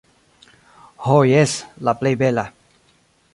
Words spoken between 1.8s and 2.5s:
la plej bela.